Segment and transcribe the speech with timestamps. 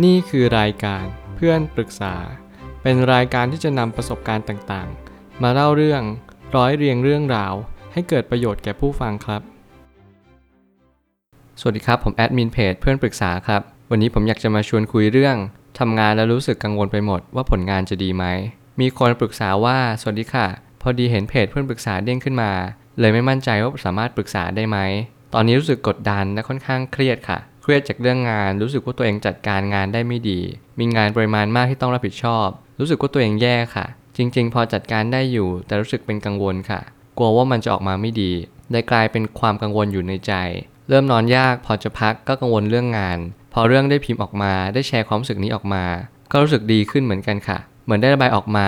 [0.00, 1.04] นี่คือรายการ
[1.36, 2.14] เพื่อนปรึกษา
[2.82, 6.02] เป็นรายการที่จะนำประสบการณ์ต่างๆ มาเล่าเรื่อง
[6.56, 7.54] ร้อยเรียงเรื่องราว
[7.92, 9.42] ให้เกิดประโยชน์แก่ผู้ฟังครับ
[11.60, 15.36] สวัสดีครับ ผมแอดมินเพจเพื่อนปรึกษาครับ วันนี้ผมอยากจะมาชวนคุยเรื่อง
[15.78, 18.24] ทำงานแล้วรู้สึกกังวลไปหมดว่าผลงานจะดีไหม
[18.80, 20.46] มีคนปรึกษาว่า สวัสดีค่ะ
[20.82, 22.52] พอดีเห็นเพจเพื่อนปรึกษาเด้งขึ้นมา
[23.00, 24.78] เลยไม่มั่นใจว่าสามารถปรึกษาได้ไหม
[25.34, 30.40] ตอนนี้รู้สึกกดดันและค่อนข้างเครียดค่ะ เครียดจากเรื่องงาน รู้สึกว่าตัวเองจัดการงานได้ไม่ดี
[30.78, 32.48] มีงานปริมาณมากที่ต้องรับผิดชอบ
[32.80, 33.86] รู้สึกว่าตัวเองแย่ค่ะ
[34.16, 36.80] จริง ๆ พอจัดการได้อยู่ แต่รู้สึกเป็นกังวลค่ะ
[37.18, 38.32] กลัวว่ามันจะออกมาไม่ดี
[38.70, 40.32] เลยกลายเป็นความกังวลอยู่ในใจ
[40.88, 43.18] เริ่มนอนยาก พอจะพักก็กังวลเรื่องงาน
[43.52, 45.84] พอเรื่องได้พิมพ์ออกมา ได้แชร์ความรู้สึกนี้ออกมา
[46.32, 48.66] ก็รู้สึกดีขึ้นเหมือนกันค่ะ เหมือนได้ระบายออกมา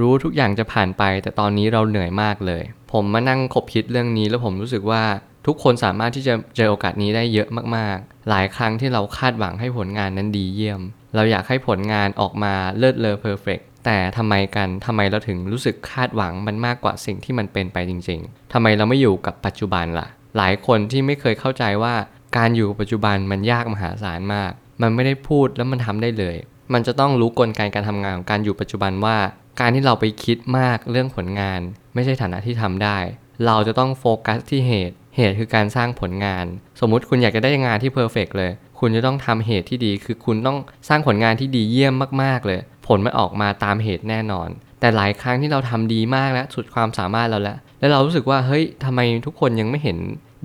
[0.00, 5.02] รู้ทุกอย่างจะผ่านไป แต่ตอนนี้เราเหนื่อยมากเลย ผมมานั่งคบคิดเรื่องนี้แล้วผมรู้สึกว่า
[5.46, 10.80] ทุกคนสามารถที่จะเจอโอกาสนี้ได้เยอะมากๆ หลายครั้งที่เราคาดหวังให้ผลงานนั้นดีเยี่ยม
[11.14, 21.94] เราอยากให้ผลงานออกมาเลิศเลอเพอร์เฟกแต่ทำไมกันทำไมเราถึงรู้สึกคาดหวังมันมากกว่าสิ่งที่มันเป็นไปจริง ๆทำไมเราไม่อยู่กับปัจจุบันล่ะ หลายคนที่ไม่เคยเข้าใจว่า
[22.36, 26.36] การอยู่ปัจจุบันมันยากมหาศาลมาก มันไม่ได้พูดแล้วมันทำได้เลย
[26.72, 29.16] มันจะต้องรู้กลไกการทำงานของการอยู่ปัจจุบันว่า
[29.60, 31.60] การที่เราไปคิดมากเรื่องผลงาน
[31.94, 32.98] ไม่ใช่ฐานะที่ทำได้
[33.46, 36.46] เราจะต้องโฟกัสที่เหตุ เหตุคือการสร้างผลงาน
[36.80, 38.50] สมมุติคุณอยากจะได้งานที่เพอร์เฟกเลย
[38.80, 44.48] คุณจะต้องทำเหตุที่ดี คือคุณต้องสร้างผลงานที่ดีเยี่ยมมากๆเลย ผลมันออกมาตามเหตุแน่นอน
[44.80, 49.98] แต่หลายครั้งที่เราทำดีมากแล้วสุดความสามารถเราแล้ว แล้วเรารู้สึกว่าเฮ้ยทำไมทุกคนยังไม่เห็น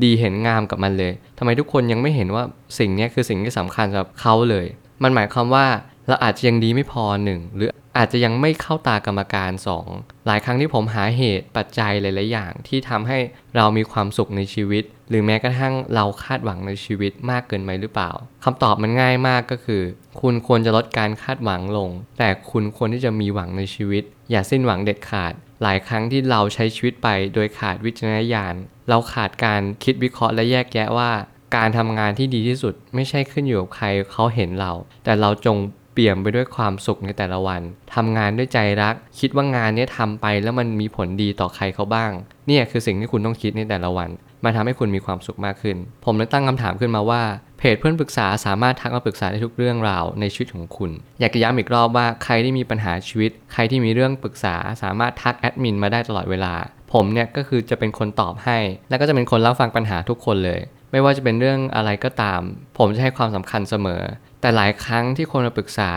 [0.03, 2.44] ดีเห็นงามกับมันเลยทำไมทุกคนยังไม่เห็นว่า
[2.80, 4.66] สิ่งนี้คือสิ่งที่สำคัญสำหรับเขาเลย
[5.03, 5.66] มันหมายความว่า
[6.07, 9.52] เราอาจจะยังดีไม่พอหนึ่งหรืออาจจะยังไม่เข้าตากรรมการ
[9.89, 13.17] 2 หลายครั้งที่ผมหาเหตุปัจจัยหลาย ๆ อย่าง ที่ทำให้
[13.55, 18.11] เรามีความสุขในชีวิต หรือแม้กระทั่งเราคาดหวังในชีวิตมากเกินไปหรือเปล่า
[18.43, 19.83] คำตอบมันง่ายมากก็คือ
[20.21, 28.55] คุณควรจะลดการคาดหวังลง แต่คุณควรที่จะมีหวังในชีวิต อย่าสิ้นหวังเด็ดขาด หลายครั้งที่เราใช้ชีวิตไปโดยขาดวิจารณญาณ
[28.89, 31.11] เราขาดการคิดวิเคราะห์และแยกแยะว่า
[31.55, 34.71] การทำงานที่ดีที่สุด ไม่ใช่ขึ้นอยู่กับใครเขาเห็นเรา
[35.03, 35.58] แต่เราจง
[35.93, 37.61] เปี่ยมไปด้วยความสุขในแต่ละวัน
[37.95, 42.11] ทำงานด้วยใจรัก คิดว่างานนี้ทำไปแล้วมันมีผลดีต่อใครเขาบ้าง
[42.47, 44.09] เนี่ยคือสิ่งที่คุณต้องคิดในแต่ละวัน
[44.43, 47.21] มาทำให้คุณมีความสุขมากขึ้น ผมเลยตั้งคำถามขึ้นมาว่า
[47.59, 56.53] เพจเพื่อนปรึกษาสามารถทักมาปรึกษาได้ทุกเรื่องราวในชีวิตของคุณ อยากจะย้ำอีกรอบว่าใครที่มีปัญหาชีวิต ใครที่มีเรื่องปรึกษาสามารถทักแอดมินมาได้ตลอดเวลา
[56.93, 58.58] ผมเนี่ยก็คือจะเป็นคนตอบให้
[58.89, 62.41] และก็จะเป็นคนรับฟังปัญหาทุกคนเลยไม่ว่าจะเป็นเรื่องอะไรก็ตาม
[62.77, 64.02] ผมจะให้ความสำคัญเสมอ
[64.41, 65.91] แต่หลายครั้งที่คนมาปรึกษา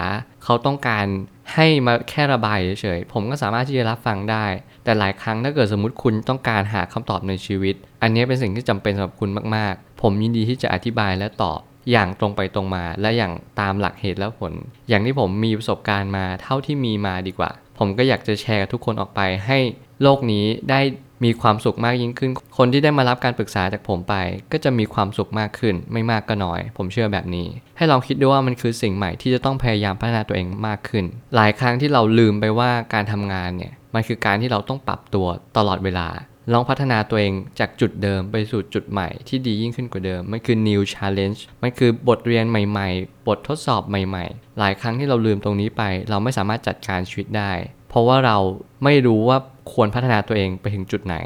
[0.45, 1.07] เขาต้องการ
[1.55, 4.47] ให้มาแค่ระบายเฉยๆ ผมก็สามารถที่จะรับฟังได้
[4.85, 11.61] แต่หลายครั้งถ้าเกิดสมมติคุณต้องการหาคำตอบในชีวิต อันนี้เป็นสิ่งที่จำเป็นสำหรับคุณมากๆ ผมยินดีที่จะอธิบายและตอบ
[11.91, 14.53] อย่างตรงไปตรงมา และอย่างตามหลักเหตุและผล
[14.89, 19.59] อย่างที่ผมมีประสบการณ์มาเท่าที่มีมาดีกว่า ผมก็อยากจะแชร์กับทุกคนออกไปให้
[20.03, 20.81] โลกนี้ได้
[21.25, 24.15] มีความสุขมากยิ่งขึ้น คนที่ได้มารับการปรึกษาจากผมไป
[24.53, 27.47] ก็จะมีความสุขมากขึ้น ไม่มากก็น้อย ผมเชื่อแบบนี้
[27.77, 31.05] ให้ลองคิดดูว่ามันคือสิ่งใหม่ที่จะต้องพยายามพัฒนาตัวเองมากขึ้น
[31.35, 35.27] หลายครั้งที่เราลืมไปว่าการทำงานเนี่ยมันคือการที่เราต้องปรับตัว
[35.57, 36.09] ตลอดเวลา
[36.53, 47.53] ลองพัฒนาตัวเองจากจุดเดิมไปสู่จุดใหม่ที่ดียิ่งขึ้นกว่าเดิม มันคือ new challenge มันคือบทเรียนใหม่ ๆ บททดสอบใหม่ ๆ หลายครั้งที่เราลืมตรงนี้ไป เราไม่สามารถจัดการชีวิตได้
[47.95, 48.39] เพราะว่าเรา
[48.85, 49.39] ไม่รู้ว่า
[49.73, 51.17] ควรพัฒนาตัวเองไปถึงจุดไหน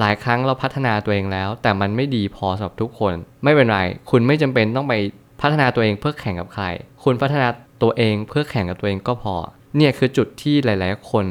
[0.00, 3.14] หลายครั้งเราพัฒนาตัวเองแล้ว แต่มันไม่ดีพอสำหรับทุกคน
[3.44, 3.80] ไม่เป็นไร
[4.10, 4.94] คุณไม่จำเป็นต้องไป
[5.40, 6.64] พัฒนาตัวเองเพื่อแข่งกับใคร
[7.04, 7.48] คุณพัฒนา
[7.82, 9.34] ตัวเองเพื่อแข่งกับตัวเองก็พอ
[9.76, 11.26] เนี่ยคือจุดที่หลาย ๆ คน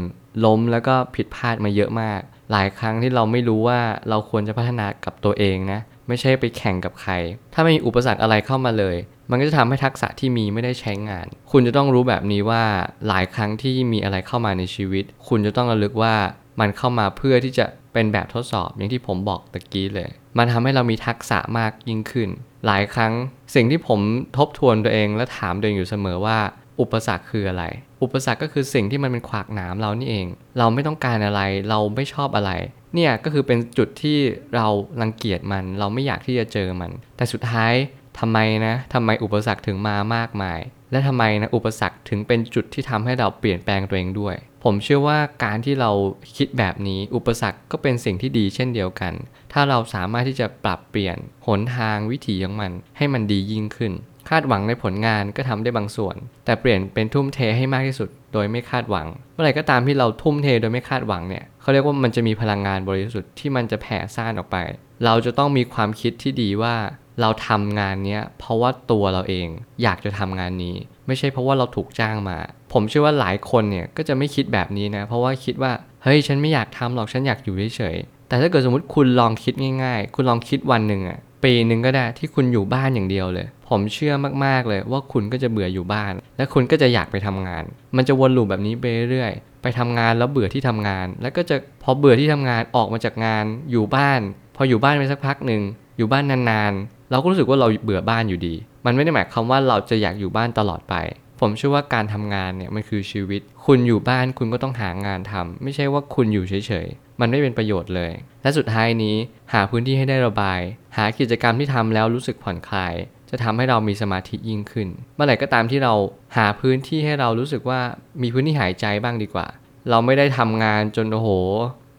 [0.45, 2.19] ล้มแล้วก็ผิดพลาดมาเยอะมาก
[2.51, 3.79] หลายครั้งที่เราไม่รู้ว่า
[4.09, 7.13] เราควรจะพัฒนากับตัวเองนะ ไม่ใช่ไปแข่งกับใคร
[7.53, 8.95] ถ้าไม่มีอุปสรรคอะไรเข้ามาเลย
[9.29, 12.63] มันก็จะทำให้ทักษะที่มีไม่ได้ใช้งาน คุณจะต้องรู้แบบนี้ว่า
[13.07, 16.15] หลายครั้งที่มีอะไรเข้ามาในชีวิต คุณจะต้องระลึกว่า
[16.59, 22.29] มันเข้ามาเพื่อที่จะเป็นแบบทดสอบอย่างที่ผมบอกตะกี้เลย มันทำให้เรามีทักษะมากยิ่งขึ้น
[22.65, 23.13] หลายครั้ง
[23.55, 23.99] สิ่งที่ผม
[24.37, 26.37] ทบทวนตัวเองและถามตัวเองอยู่เสมอว่า
[26.81, 27.63] อุปสรรคคืออะไร
[28.03, 30.27] อุปสรรคก็คือสิ่งที่มันเป็นขวากหนามเรานี่เอง
[30.57, 32.51] เราไม่ต้องการอะไร เราไม่ชอบอะไร
[32.95, 34.19] เนี่ยก็คือเป็นจุดที่
[34.55, 34.67] เรา
[35.01, 37.73] รังเกียจมัน เราไม่อยากที่จะเจอมัน แต่สุดท้าย
[38.19, 40.59] ทำไมนะทำไมอุปสรรคถึงมามากมาย
[40.91, 45.91] และทำไมนะอุปสรรคถึงเป็นจุดที่ทำให้เราเปลี่ยนแปลงตัวเองด้วย ผมเชื่อว่าการที่เรา
[46.37, 49.13] คิดแบบนี้อุปสรรคก็เป็นสิ่งที่ดีเช่นเดียวกัน
[49.53, 51.17] ถ้าเราสามารถที่จะปรับเปลี่ยน
[51.47, 53.93] หนทางวิถีของมัน ให้มันดียิ่งขึ้น
[54.29, 56.15] คาดหวังในผลงานก็ทำได้บางส่วน
[56.45, 64.57] แต่เปลี่ยนเป็นทุ่มเทให้มากที่สุด โดยไม่คาดหวัง เมื่อไหร่ก็ตามที่เราทุ่มเทโดยไม่คาดหวังเนี่ยเขาเรียกว่ามันจะมีพลังงานบริสุทธิ์ที่มันจะแผ่ซ่านออกไป
[65.05, 66.75] เราจะต้องมีความคิดที่ดีว่า
[67.21, 69.47] เราทำงานเนี้ยเพราะว่าตัวเราเอง
[69.83, 70.75] อยากจะทำงานนี้
[71.07, 72.37] ไม่ใช่เพราะว่าเราถูกจ้างมา
[72.73, 75.71] ผมเชื่อว่าหลายคนเนี่ยก็จะไม่คิดแบบนี้นะ เพราะว่าคิดว่า
[76.03, 79.53] เฮ้ยฉันไม่อยากทำหรอกฉันอยากอยู่เฉยๆแต่ถ้าเกิดสมมติคุณลองคิด
[79.83, 84.13] ง่าย ๆ คุณลองคิดวันหนึ่งอะปีหนึ่งก็ได้ที่คุณอยู่บ้านอย่างเดียวเลย ผมเชื่อ
[84.45, 87.63] มากๆเลยว่าคุณก็จะเบื่ออยู่บ้าน และคุณก็จะอยากไปทำงาน
[87.97, 89.31] มันจะวนลูปแบบนี้ไปเรื่อย
[89.61, 94.21] ไปทำงานแล้วเบื่อที่ทำงาน แล้วก็จะพอเบื่อที่ทำงานออกมาจากงานอยู่บ้าน
[94.55, 95.61] พออยู่บ้านไปสักพักหนึ่ง
[95.97, 98.55] อยู่บ้านนานๆ เราก็รู้สึกว่าเราเบื่อบ้านอยู่ดี
[98.85, 100.95] มันไม่ได้หมายความว่าเราจะอยากอยู่บ้านตลอดไป
[101.39, 108.11] ผมเชื่อว่าการทำงานเนี่ยมันคือชีวิต คุณอยู่บ้านคุณก็ต้องหางานทำไม่ใช่ว่าคุณอยู่เฉยๆ มันไม่เป็นประโยชน์เลย
[108.41, 109.15] และสุดท้ายนี้
[109.53, 110.59] หาพื้นที่ให้ได้ระบาย
[110.97, 112.93] หากิจกรรมที่ทำแล้วรู้สึกผ่อนคลาย
[113.33, 115.93] จะทำให้เรามีสมาธิยิ่งขึ้น เมื่อไหร่ก็ตามที่เรา
[116.37, 117.81] หาพื้นที่ให้เรารู้สึกว่า
[118.21, 119.47] มีพื้นที่หายใจบ้างดีกว่า
[119.89, 121.29] เราไม่ได้ทำงานจนโอ้โห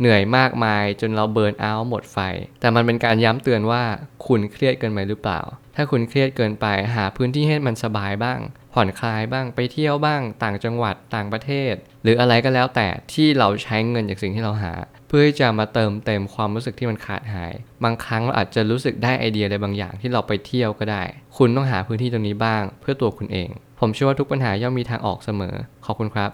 [0.01, 2.19] เหนื่อยมากมายจนเราเบิร์นเอาท์หมดไฟ
[2.61, 3.83] แต่มันเป็นการย้ำเตือนว่า
[4.27, 5.41] คุณเครียดเกินไปหรือเปล่า
[5.77, 8.41] ถ้าคุณเครียดเกินไปหาพื้นที่ให้มันสบายบ้าง
[8.75, 14.73] ผ่อนคลายบ้างไปเที่ยวบ้าง ต่างจังหวัดต่างประเทศ หรืออะไรก็แล้วแต่ที่เราใช้เงินจากสิ่งที่เราหา
[15.16, 17.52] พื่อที่จะมาเติมเต็มความรู้สึกที่มันขาดหาย
[17.84, 21.02] บางครั้งเราอาจจะรู้สึกได้ไอเดียอะไรบางอย่างที่เราไปเที่ยวก็ได้
[21.37, 23.49] คุณต้องหาพื้นที่ตรงนี้บ้าง เพื่อตัวคุณเอง
[23.81, 25.55] ผมเชื่อว่าทุกปัญหาย่อมมีทางออกเสมอ
[25.87, 26.31] ขอบคุณครับ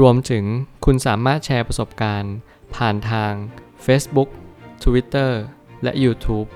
[0.00, 0.44] รวมถึง
[0.84, 2.34] คุณสามารถแชร์ประสบการณ์
[2.76, 3.32] ผ่านทาง
[3.86, 4.28] Facebook
[4.84, 5.30] Twitter
[5.82, 6.48] และ YouTube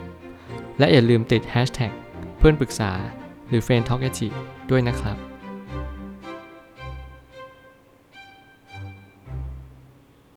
[0.79, 1.93] และอย่าลืมติด Hashtag
[2.39, 2.93] เพื่อนปรึกษา
[3.49, 4.03] หรือ f r ร e n d t a l k
[4.71, 5.28] ด้วยนะครับ